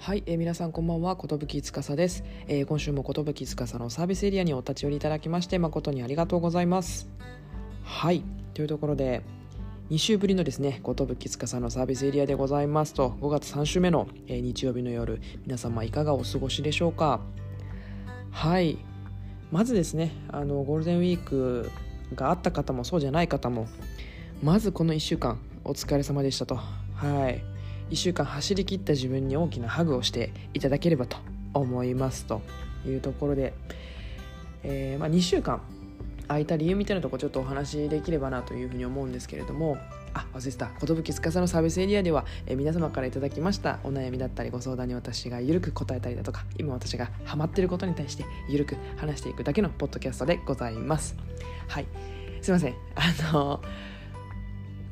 [0.00, 7.10] はい、えー、皆さんこんばんは、ことぶきつかさです、えー、今週もことぶきつかさのサービスエリアにお立ち寄りいただきまして誠にありがとうございます。
[7.82, 8.22] はい、
[8.54, 9.22] というところで
[9.90, 17.20] 2週ぶりのですね、ことぶきつかさのサービスエリアでございますと5月3週目の、えー、日曜日の夜、皆様いかがお過ごしでしょうか。
[18.30, 18.78] はい、
[19.50, 21.70] まずですね、あのゴールデンウィーク
[22.14, 23.66] があった方もそうじゃない方も
[24.42, 26.54] まずこの1週間お疲れ様でしたと。
[26.94, 27.57] はい
[27.90, 31.16] 1週間走り切った自分に大きなハグをしていただければと
[31.54, 32.42] 思いますと
[32.86, 33.54] いうところで、
[34.62, 35.62] えー、まあ、2週間
[36.26, 39.78] 空いた理由みたいなとこちょっとお話しできればなというふうに思うんですけれども
[40.14, 40.70] あ忘れてた。
[40.80, 43.78] 寿司のサービスエリアでは、えー、皆様からいただきました。
[43.84, 51.16] お悩みだったりご相談に私がゆるく答えたりだとか今私がハマってることに対してゆるく話していくだけのポッドキャストでございます。
[51.68, 51.86] はい。
[52.42, 52.74] すいません。
[52.94, 53.97] あのー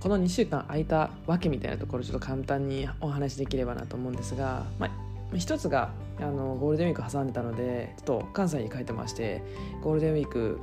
[0.07, 5.91] この2週間空いたわけみたいなところちょっと簡単にお話しできればなと思うんですが、まあ、一つが
[6.21, 9.43] あのゴールデンウィーク挟んでたのでちょっと関西に帰ってまして
[9.83, 10.61] ゴールデンウィーク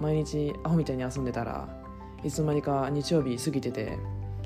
[0.00, 1.68] 毎日アホみたいに遊んでたら
[2.24, 3.98] いつの間にか日曜日過ぎてて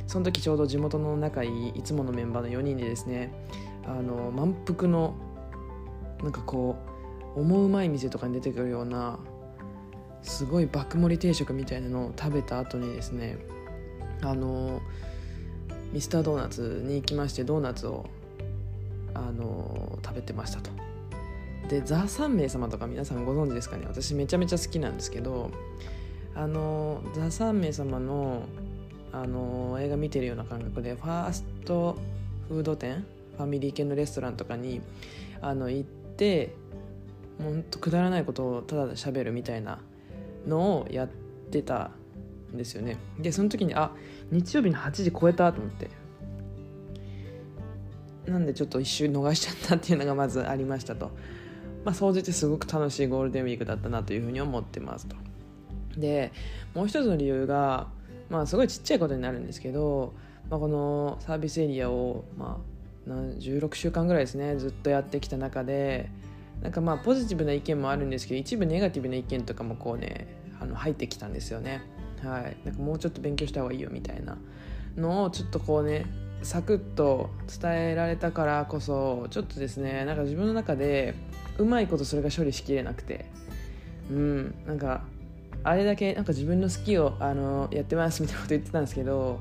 [0.08, 3.32] その時ちょうど地元の仲いいいつものメンバーの4人でですね
[3.86, 5.14] あの満腹の
[6.24, 6.74] なんかこ
[7.36, 9.16] う思うまい店とかに出てくるような
[10.22, 13.38] すごい爆盛り定食みたいなのを食べた後にですね
[14.22, 14.80] あの
[15.92, 18.06] ミスタードーナツに行きましてドーナツを
[19.14, 20.70] あの食べてましたと。
[21.68, 23.86] でザ・3名様とか皆さんご存知ですかね？
[23.86, 25.50] 私めちゃめちゃ好きなんですけど
[26.34, 28.44] あのザ・3名様の
[29.12, 31.96] あの映画見てるような感覚でファースト
[32.48, 33.04] フード店
[33.36, 34.80] ファミリー系のレストランとかに
[35.40, 36.54] あの行って
[37.42, 39.78] ほんとくだらないことをただしゃべるみたいな
[40.46, 41.08] のをやっ
[41.50, 41.90] てた
[42.56, 42.96] ですよね。
[43.18, 43.92] でその時にあ
[44.30, 45.88] 日曜日の8時超えたと思って。
[48.26, 51.10] なんでちょっと一瞬逃しちゃったっていうのがまずありましたと。
[51.84, 55.16] まあ総じてすごく楽しいゴールデンウィークだったなというふうに思ってますと。
[55.96, 56.32] で
[56.74, 57.88] もう一つの理由が
[58.28, 60.14] まあすごいちっちゃいことになるんですけど、
[60.48, 62.60] まあ、このサービスエリアをま
[63.08, 66.10] あ16週間ぐらいですねずっとやってきた中で
[66.62, 70.28] なんかまあポジティブな意見もあるんですけど一部ネガティブな意見とかもこうね
[70.60, 71.82] あの入ってきたんですよね。
[72.24, 74.36] はい、なんかもうちょっと勉強した方がいいよみたいな
[74.96, 76.06] のをちょっとこうね
[76.42, 81.14] サクッと伝えられたからこそちょっとですねなんか自分の中で
[81.58, 83.26] うまいことそれが処理しきれなくて。
[84.10, 84.54] うん。
[84.66, 85.02] なんか
[85.62, 89.40] あれだけなんか自分の好きをあのやってますみたいなこと言ってたんですけど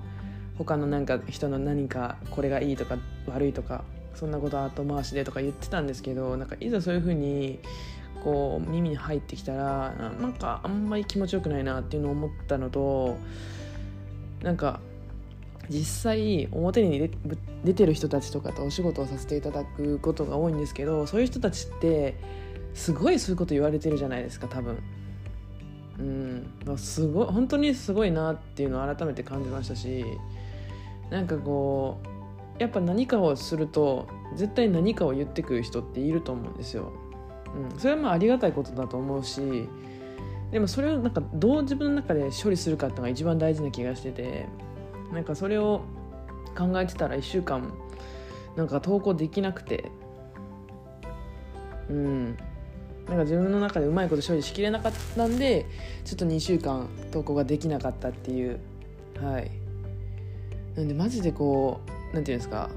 [0.58, 2.98] 他のなんか人の何かこれがいいとか
[3.28, 3.84] 悪いとか
[4.16, 7.60] そんなこと後回しでとか言ってたんですけどなんかいざそういうふうに
[8.24, 13.18] こう耳に入ってきたらなんかあんまり気持ちよくないなっていうのを思ったのと
[14.42, 14.80] なんか
[15.70, 17.12] 実際表に
[17.64, 22.16] 出てる人たちとかとお仕事をさせていただくことが多いんですけどそういう人たちって
[22.74, 24.78] すごいそういうこと言われてるじゃないですか多分。
[26.00, 30.06] うん、すごい本当にすごいなっていうのを改めて感じましたし
[31.10, 32.00] なんかこ
[32.58, 36.94] うやっぱ何かをすると絶対何かを言ってくる人っていると思うんですよ。
[37.56, 39.68] うん、それはまあありがたいことだと思うし
[40.52, 44.48] でもそれをなんかどう自分の中で処理するかっていうのが一番大事な気がしてて
[45.14, 45.82] なんかそれを
[46.58, 47.72] 考えてたら1週間
[48.56, 49.92] なんか投稿できなくて
[51.90, 52.38] うん
[53.08, 55.66] なんか自分の中でうまいこと処理しきれなかったんで
[56.06, 58.60] ちょっと2週間投稿ができなかったっていう
[59.22, 59.52] はい。
[60.76, 62.70] なんでマジでこうなんていうんですか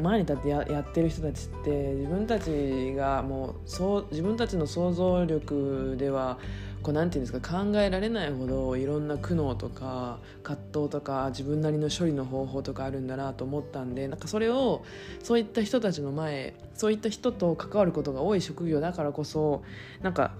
[0.00, 6.38] 前に立ってややってる人たちって自分たちがもうそう自分たちの想像力では
[6.82, 14.84] こうなんていうんですか考えられないほどいろんな苦悩とか葛藤とか自分なりの処理の方法とかあるんだなと思ったんでなんかそれを
[15.22, 19.62] そういった人たちの前そういった人と関わることが多い職業だからこそ
[20.02, 20.32] なんか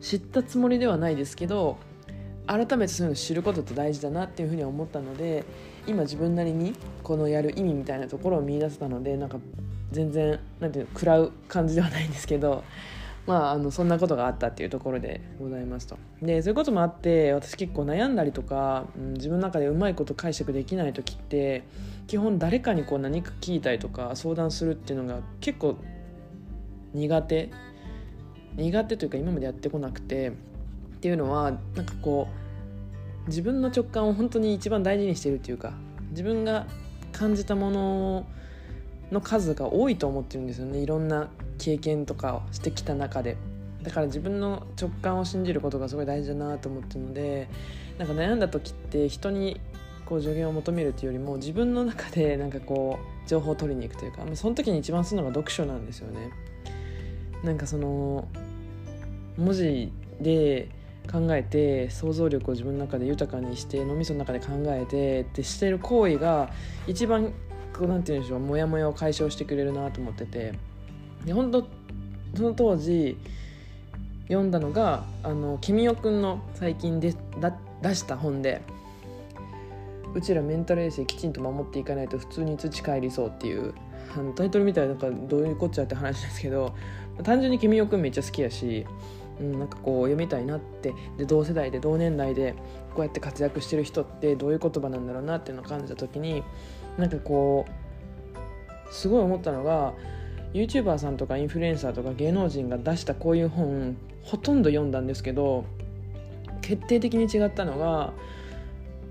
[0.00, 1.78] 知ったつもりではないですけど
[2.46, 5.44] 改めてそういうのを知ることって大事だなっていうふうに思ったので
[5.86, 9.38] 今自分なりにこのやる意味みたいなところを見出せたのでなんか
[9.90, 12.64] 全然なんていうの食らう感じではないんですけど
[13.26, 15.96] まああのそんなことがあったっていうところでございますと。
[16.22, 21.64] でそういうこともあって私結構悩んだりとか、うん、自分の中でうまいこと解釈できない時って
[22.06, 25.76] 基本誰かにこう何か聞いたりとか相談するっていうのが結構
[26.92, 27.50] 苦手
[28.56, 30.32] 苦手というか今までやってこなくてっ
[31.00, 32.49] ていうのはなんかこう
[33.30, 35.72] 自分の直感を本当に一番大事にしてるっていうか
[36.10, 36.66] 自分が
[37.12, 38.26] 感じたもの
[39.12, 43.36] の数が多いと思ってるんですよねいろんな経験とかをしてきた中で
[43.82, 47.48] だから自分の直感を信じることがすごい大事だなと思ってるので
[47.98, 49.60] なんか悩んだ時って人に
[50.06, 56.30] こう助言を求めるっていうよりも自分の中でなんかこう情報を取りに行くというかその時に一番するのが読書なんですよね。
[57.44, 58.28] なんかその
[59.38, 60.68] 文字で
[61.10, 66.50] 考えて想像力を自分の中で豊かにして脳みその中で考えてってしてる行為が
[66.86, 67.32] 一番
[67.76, 70.54] こうなんて言うんでしょうモヤモヤを解消してくれるなと思ってて。
[71.24, 71.66] で本当
[72.34, 73.16] その当時
[74.28, 78.62] 読んだのがあの君代くんの最近でだ出した本で
[80.14, 83.74] 「うちらメンタル衛生きちんと守っていかないと普通に土帰りそう」っていう
[84.16, 86.74] あのタイトルみたいなんかどういうこっちゃって話ですけど
[87.22, 88.86] 単純に君代くんめっちゃ好きやし、
[89.40, 90.94] うん、なんかこう読みたいなって。
[91.18, 92.54] で同世代で同年代で
[92.94, 96.42] こうやって活躍してる人ってどういう言葉なんだろうなっていうのを感じた時に
[96.98, 99.94] なんかこうすごい思ったのが
[100.52, 105.64] YouTuber さんとかインフルエンサーとか芸能人が出したこういう本ほとんど読んだんですけど
[106.60, 108.12] 決定的に違ったのが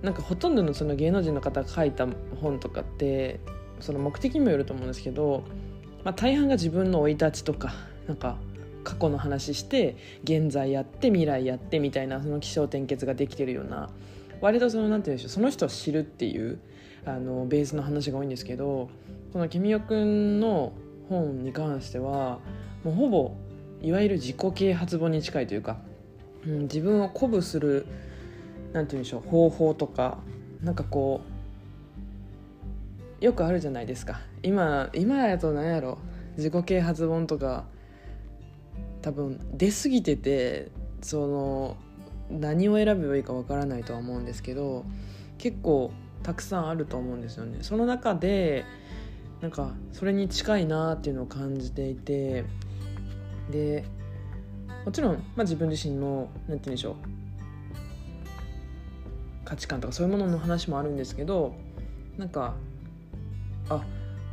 [0.01, 2.07] なんかほとんどのその芸能人の方が書いた
[2.41, 3.39] 本とかって
[3.79, 5.43] その目的にもよると思うんですけど、
[6.03, 7.73] まあ、大半が自分の生い立ちとか
[8.07, 8.37] なんか
[8.89, 13.89] 過去の話して現在やって未来やってみたいなその起承転結ができてるような
[14.41, 16.59] 割とそのなんて言うんでしょうその人を知るっていう
[17.05, 18.89] あのベースの話が多いんですけど
[19.31, 20.73] この君代くんの
[21.07, 22.39] 本に関しては
[22.83, 23.35] もうほぼ
[23.81, 25.77] いわゆる自己啓発本に近いというか、
[26.45, 27.85] うん、自分を鼓舞する
[28.73, 30.17] なんて言うんでしょう方法とか
[30.61, 31.21] なんかこ
[33.21, 34.21] うよくあるじゃないですか。
[34.43, 35.97] 今今やと何やろ。
[36.37, 37.65] 自己啓発本とか
[39.01, 41.77] 多分出過ぎててその
[42.29, 44.85] 何を選べばいいかわからないとは思うんですけど
[45.37, 45.91] 結構
[46.23, 47.59] たくさんあると思うんですよね。
[47.61, 48.65] その中で
[49.41, 52.43] なんかそれに近いなっていうのを感じていて
[53.49, 53.85] で
[54.85, 56.95] もちろん、まあ、自分自身の何て言うんでしょう
[59.45, 61.55] 価値観とかそういうものの話もあるんですけど
[62.17, 62.55] なんか
[63.69, 63.83] あ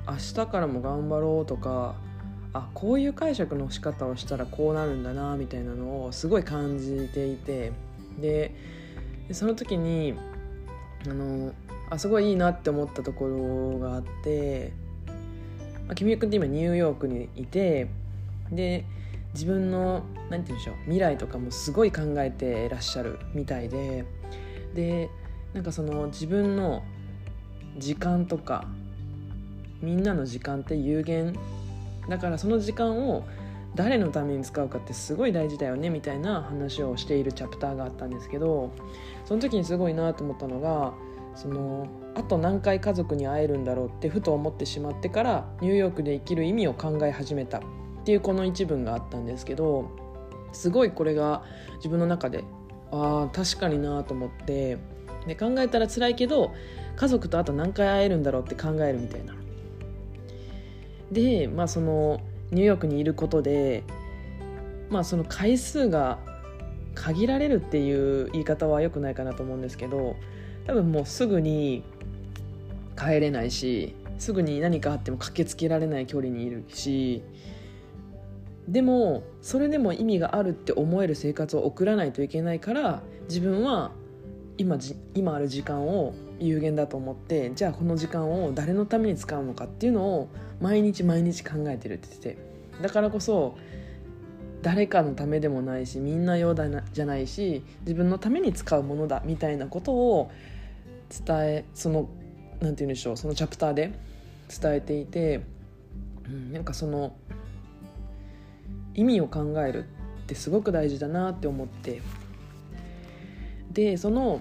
[0.08, 1.94] 明日からも頑張ろうとか
[2.56, 7.72] あこういう解釈の仕方をしたらこうなるんだなみたいなのをすごい感じていて。
[8.20, 8.52] で
[9.32, 10.14] その時に
[11.08, 11.52] あの
[11.90, 14.72] あすごいいいなって思ったところがあって、
[15.86, 17.88] まあ、君代君って今ニューヨークにいて
[18.50, 18.84] で
[19.34, 24.04] 自分の何て言うんでしょう未来とかもすごい考えてらっしゃるみたいで
[24.74, 25.10] で
[25.52, 26.82] なんかその自分の
[27.78, 28.66] 時間とか
[29.82, 31.36] みんなの時間って有限
[32.08, 33.24] だからその時間を
[33.74, 38.72] 誰のために使うかってすごい大事だよねみたいな話をしているチャプターがあったんですけど
[39.26, 40.94] その時にすごいなと思ったのが
[41.34, 47.62] そのあと何回家族に会えるんだろうってふと思ってしまってからニューヨークで生きる意味を考え始めたっ
[48.04, 49.90] ていうこの一文があったんですけど
[50.52, 51.44] すごいこれが
[51.76, 52.44] 自分の中で
[52.90, 54.78] あ確かになと思って
[55.26, 56.54] で考えたら辛いけど
[56.94, 59.35] 家族とあと何回会えるんだろうって考えるみたいな。
[61.12, 62.20] でまあその
[62.50, 63.84] ニューヨークにいることで
[64.90, 66.18] まあその回数が
[66.94, 70.16] 限られるっていう言い方は良くないかなと思うんですけど
[70.66, 71.84] 多分もうすぐに
[72.96, 77.22] 帰れないしすぐに何かあっても駆けつけられない距離にいるし
[78.66, 83.92] でもそれでも意味があるって思える生活を送らないといけないから自分は
[84.58, 84.78] 今
[85.14, 90.28] 今ある時間を有限だと思ってじゃあこの時間を誰のために使うのかっていうのを
[90.60, 93.56] 毎日毎日考えてるって言っててだからこそ
[94.62, 100.30] 誰かのためでもないしみんな用だなじゃないし自分のために使うものだみたいなことを
[101.08, 102.08] 伝えその
[102.60, 103.92] なんて言うんでしょうそのチャプターで
[104.48, 105.42] 伝えていて、
[106.26, 107.14] うん、なんかその
[108.94, 112.02] 意味を考えるってすごく大事だなって思って。
[113.76, 114.40] でその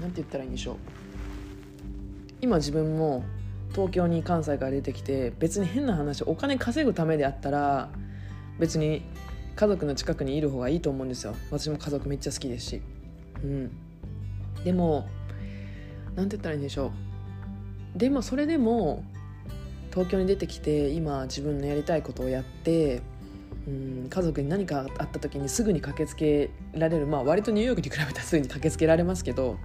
[0.00, 0.76] 何て言ったらいいんでしょう。
[2.42, 3.22] 今自分も
[3.70, 7.88] 東京に関西から出てきて別に変な話お金稼ぐためであったら
[8.58, 9.02] 別に
[9.54, 11.36] 家族の近くにいる方がいいと思うんですよ。
[11.52, 12.82] 私も家族めっちゃ好きですし。
[13.44, 13.70] うん。
[14.64, 15.06] でも
[16.16, 16.90] 何て言ったらいいんでしょ
[17.94, 17.98] う。
[17.98, 19.04] でもそれでも
[19.92, 23.02] 東京に出てきて今自分のやりたいことをやって
[23.68, 27.06] うん家族に何かあった時にすぐに駆けつけられる。
[27.06, 29.58] まあ割とニューヨークに比べたらすぐに駆けつけられますけど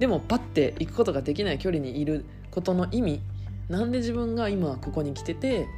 [0.00, 3.20] でもパッて行くことができない距離にいることの意味
[3.68, 5.68] なんで自分が今ここに来てて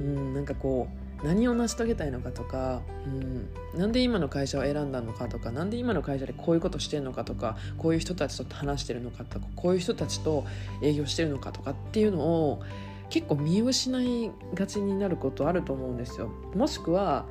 [0.00, 0.88] うんなんかこ
[1.22, 3.48] う何を成し遂げたいのかとか、うん、
[3.80, 10.44] なんで今の会社を選んだのかとか何で今の会社でこういうことしてるのかとかこういう人たちと話してるのかとかこういう人たちと
[10.82, 12.62] 営業してるのかとかっていうのを
[13.08, 16.28] 結構見失いがちになることあると思うんですよ。
[16.54, 17.24] もしくは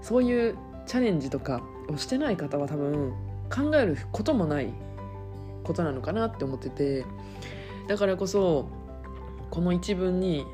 [0.00, 3.12] そういうチャレンジとかをしてない方は多分
[3.50, 4.72] 考えることもない
[5.64, 7.04] ことなのかなって思ってて
[7.88, 8.68] だからこそ
[9.50, 10.46] この一文に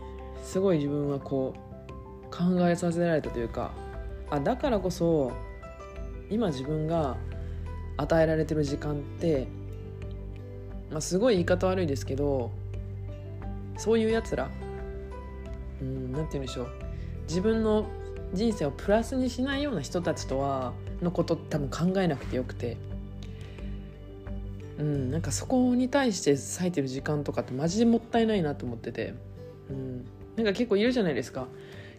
[0.43, 1.91] すごい自分はこう
[2.31, 3.73] 考えさせられたというか
[4.31, 5.33] あだからこそ
[6.31, 7.17] 今自分が
[7.97, 9.49] 与えられてる時間って、
[10.91, 12.51] まあ、すごい言い方悪いですけど
[13.77, 14.49] そういうやつら
[15.81, 16.69] うんなんて言うんでしょう
[17.23, 17.87] 自分の
[18.33, 22.77] 人生をプラスにしないような人たちとはのこと多分考えなくてよくて。
[24.81, 29.15] うん、なんかそこに対して割いてる時間とかってマジでもったいないなと思ってて、
[29.69, 30.05] うん、
[30.37, 31.47] なんか結構いるじゃないですか。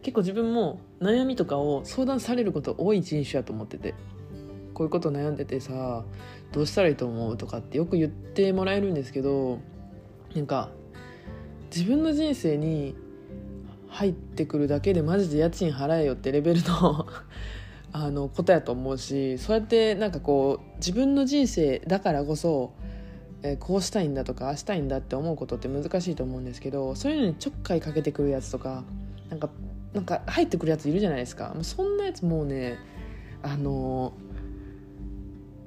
[0.01, 3.93] 結構自分も悩みとかを相談されること多い人種やと思ってて。
[4.73, 6.03] こういうこと悩んでてさ
[6.51, 9.59] どうしたらいいと思うとかってよく言ってもらえるんですけど
[10.33, 10.69] なんか
[11.73, 12.95] 自分の人生に
[13.89, 17.05] 入ってくるだけでマジで家賃払えよってレベルの
[17.93, 22.73] あのことやと思うしそうやってなんかこう自分の人生だからこそ、
[23.43, 28.83] えー、こうしたいんだとかああしたいんだって思うことって難しいと思うんですけどそういうのにちょっかいかけてくるやつとか
[29.29, 29.49] なんか
[29.93, 31.53] なんか入ってくるやついるじゃないですか。
[31.63, 32.77] そんなやつもうね
[33.43, 34.13] あの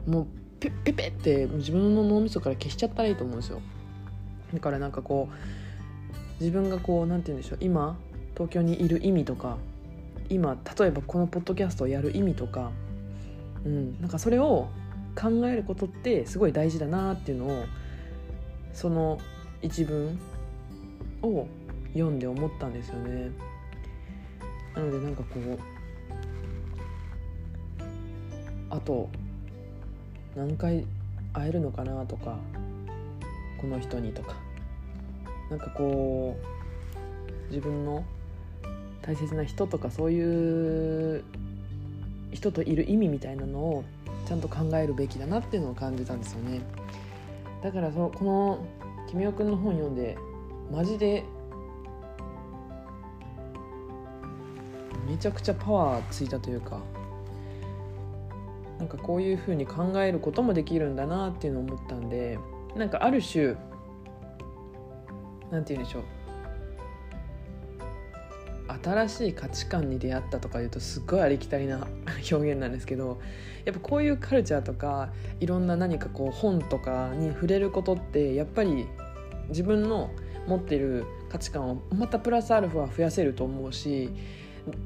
[0.06, 0.26] ー、もう
[0.60, 3.60] ペッペペって自分の脳みそから消しちゃったらいいと思うんですよ。
[4.54, 7.58] だからなんかこう自分がこうなんて言うんでしょう。
[7.60, 7.98] 今
[8.34, 9.58] 東京にいる意味とか
[10.28, 12.70] 今例えばこのポッドキャストをやる意味とか、
[13.64, 14.68] うん、なんかそれを
[15.14, 17.64] 考えることってすごい大事だなっていうのを
[18.72, 19.18] その
[19.62, 20.18] 一文
[21.22, 21.46] を
[21.92, 23.30] 読んで思ったんですよね。
[24.74, 25.58] なのでなんかこう
[28.70, 29.08] あと
[30.34, 30.84] 何回
[31.32, 32.38] 会えるのかなとか
[33.60, 34.34] この人にとか
[35.48, 38.04] なんかこう自分の
[39.06, 41.24] 大切な人とかそういう
[42.32, 43.84] 人といる意味みたいなのを
[44.26, 46.62] ちゃんと考えるべきだなっていうのを感じたんですよね。
[47.62, 48.66] だからそのこの
[49.08, 50.16] 君雄くんの本読んで
[50.72, 51.24] マジで
[55.06, 56.80] めちゃくちゃパワーついたというか
[58.78, 62.38] なんかこういうふうに考えることもできるんだなっていうのを思ったんで
[62.74, 63.54] なんかある種
[65.50, 66.04] なんて言うんでしょう。
[68.84, 71.86] 新しい価値観に出会ったとかいうとすっごいありきたりな
[72.30, 73.18] 表現なんですけど
[73.64, 75.10] やっぱこういうカルチャーとか
[75.40, 78.86] いろんな何かこう本とかに触れることってやっぱり
[79.48, 80.10] 自分の
[80.46, 84.10] 持ってる価値観をまたプラスアルファ増やせると思うし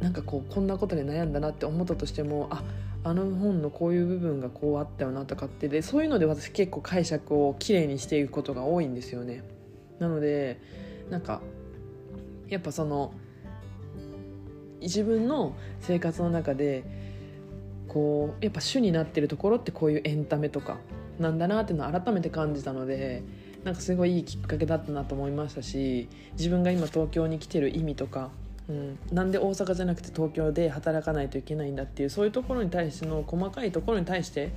[0.00, 2.62] なんかこうこんなことで悩んだなって思ったとしてもあ
[3.05, 9.45] あの本のこういう部分がこうあったよなとかってでそういうので私結構解釈をきれいにしていくことが多いんですよね。
[9.99, 10.61] なので
[11.11, 11.40] なんか
[12.49, 13.12] やっぱその
[14.80, 16.85] 自分の生活の中で
[17.88, 20.78] こうやっぱ主になってるところってこういうエンタメとか
[21.18, 23.23] なんだなっていうのを改めて感じたので
[23.64, 28.30] なんかすごいいいきっかけだったなと思いましたし自分が今東京に来てる意味とか、
[28.68, 34.52] うん、なんで大阪じゃなくて東京で働かないといけないんだっていうそういうところに対しての細かいところに対して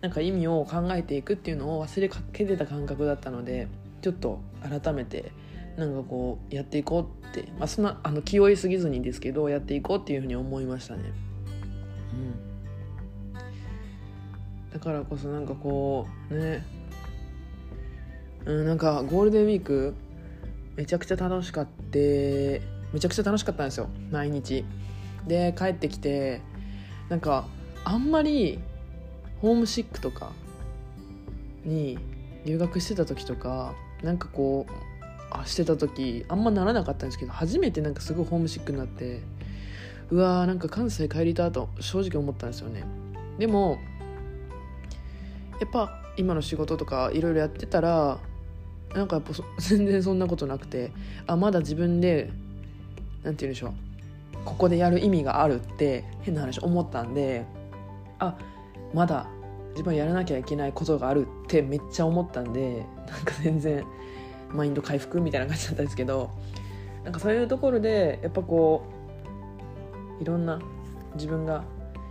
[0.00, 3.68] なんか意味を考えていくっていうのを忘れかけてた感覚だったので
[4.02, 5.32] ちょっと改めて
[5.76, 11.12] なんかこうやっていこうって、まあ、そんなあの気負いすぎずにですけどやっていこうっていうふうに思いましたね。
[13.32, 16.64] うん、だからこそなんかこうね
[18.46, 19.94] うんなんかゴールデンウィーク
[20.76, 22.62] めちゃくちゃ楽しかって
[22.92, 24.64] めちゃくちゃ楽しかったんですよ毎日。
[25.26, 26.42] で帰ってきて
[27.08, 27.46] なんか
[27.84, 28.58] あんまり
[29.40, 30.32] ホームシックとか
[31.64, 31.98] に
[32.44, 34.93] 留学してた時とかなんかこう
[35.44, 39.20] してた時あんまならなかったんですけど初めてなんかすごいホームシックになって
[40.10, 42.84] うわーなんか関西帰りたと正直思ったんですよね。
[43.38, 43.78] でも
[45.60, 48.18] やっぱ今の仕事とかいろいろやってたら
[48.94, 50.92] なんかやっぱ全然そんなことなくて
[51.26, 52.30] あまだ自分で
[53.24, 53.72] 何て言うんでしょう
[54.44, 57.44] ここでやる意味があるって変な話思ったんで
[58.18, 58.36] あ
[58.92, 59.26] まだ
[59.70, 63.84] 自分やらなきゃいけないことがあるってめっちゃ思ったんでなんか全然
[64.54, 66.30] マインド回復みたいな感じだったんですけど
[67.02, 68.84] なんかそういうところでやっぱこ
[70.18, 70.60] ういろんな
[71.14, 71.64] 自分が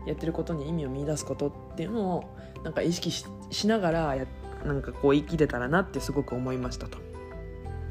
[0.06, 4.26] やってることに意味を見出すことっていうのをなんか意識しながらや
[4.66, 6.98] なんかこう生きてたらなってすごく思いましたと。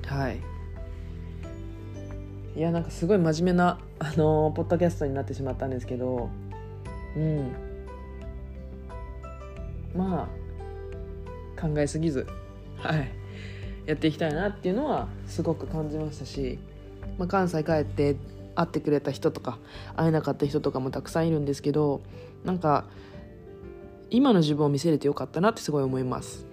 [0.06, 0.40] はい。
[2.54, 6.28] いやなんかすごい真面目なあのー、ポッドキャストになってしまったんですけど
[7.16, 7.52] うん。
[9.94, 10.28] ま
[11.58, 12.26] あ考えすぎず。
[12.76, 13.21] はい
[13.86, 16.58] やっていきたいなっていうのはすごく感じましたし、
[17.18, 18.16] まあ、関西帰って
[18.54, 19.58] 会ってくれた人とか
[19.96, 22.02] 会えなかった人とかもたくさんいるんですけど
[22.44, 22.84] なんか
[24.10, 26.46] 今の自分を見せれてよかったなってすごい思います。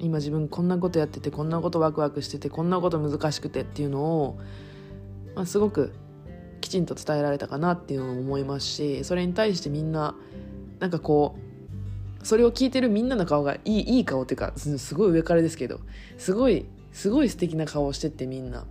[0.00, 4.38] 今自分こんなことやっててこんなことワクワクしててこんなこと難しくてっていうのを、
[5.34, 5.92] まあ、すごく
[6.62, 10.14] きちんと伝えられたかなっていうのを思いますしそれに対してみんな
[10.78, 11.49] なんかこう
[12.22, 15.80] それを聞いてるみんなの顔がいいいい顔っていうかすごい上からですけど
[16.18, 18.66] すごいすごい素敵な顔をしてってみんな。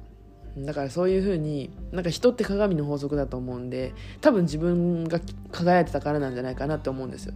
[0.58, 7.34] だからそういう風になんか人って鏡の法則だと思うんで多分自分が輝いてたからなんじゃないかなって思うんですよ、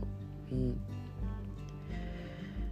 [0.52, 0.80] うん、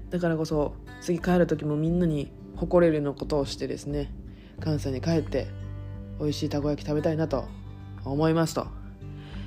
[0.10, 4.12] だからこそ次帰る時もみんなに誇れるようなことをしてですね
[4.60, 5.48] 関西に帰って
[6.20, 7.46] 美味しいたこ焼き食べたいなと
[8.04, 8.68] 思いますと。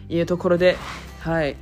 [0.09, 0.77] いうところで
[1.21, 1.57] はい。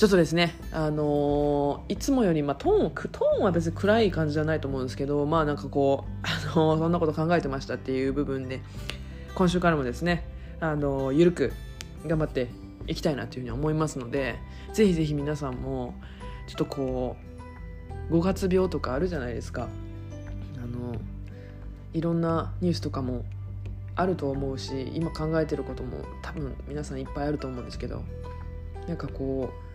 [0.00, 8.62] ちょっとですね、あのー、いつもより、まあ、トーントーンは別に暗い感じじゃないと思うんですけどまあなんかこう、 あのー、そんなこと考えてましたっていう部分で
[9.34, 10.26] 今週からもですね、
[10.58, 11.52] あのー、ゆるく
[12.06, 12.48] 頑張って
[12.86, 14.38] いきたいなというふうに思いますので
[14.72, 15.92] ぜひぜひ皆さんも
[16.46, 17.16] ちょっとこ
[18.10, 19.68] う5月病とかあるじゃないですか。
[20.56, 20.94] あの
[21.92, 23.26] いろんなニュースとかも
[23.96, 28.02] あると思うし今考えてることも多分皆さんいっぱいあると思うんですけど
[28.88, 29.69] なんかこう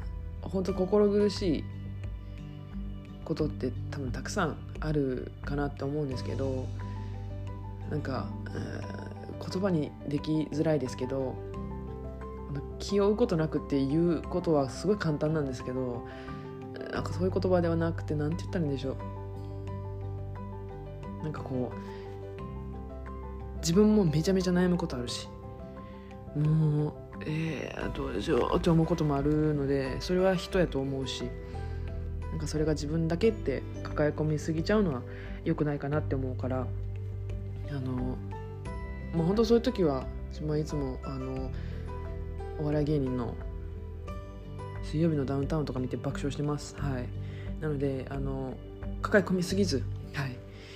[0.45, 1.63] 本当心苦しい
[3.23, 6.67] ことって多分たくさんあるかなって思うんですけど
[7.89, 8.27] なんか、
[9.39, 11.35] 言葉にできづらいですけど
[12.79, 16.03] 気負うことなくって言うことはすごい簡単なんですけど
[16.91, 18.95] なんかそういう言葉ではなくて何て言ったらいいんでしょう。
[21.23, 25.27] なんかこう自分もめちゃめちゃ悩むことあるし
[26.35, 26.93] もう
[27.25, 31.23] えー、どうしようって思うこともあるのでそれは人やと思うし
[32.31, 35.01] なんかそれが自分だけって抱え込みすぎちゃうのは
[35.43, 36.67] 良くないかなって思うから
[37.69, 38.17] あの
[39.13, 40.05] もう本当そういう時は、
[40.59, 41.49] いつもあの
[42.59, 43.33] お笑い芸人の
[44.83, 46.75] 水曜日のダウンタウンとか見て爆笑してます。
[46.77, 47.07] はい。
[47.61, 48.53] なのであの
[49.01, 50.35] 抱え込みすぎずはい。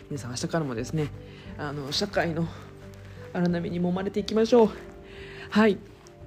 [0.10, 1.10] 皆さん明日からもですね
[1.58, 2.48] あの社会の
[3.34, 4.70] 荒波に揉まれていきましょう。
[5.50, 5.78] はい。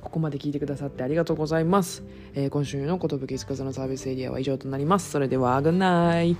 [0.02, 2.02] ここまで聞いてくださってありがとうございます。
[2.34, 5.10] えー、今週の寿つかさのサービスエリアは以上となります。
[5.10, 6.36] それでは、グッナイ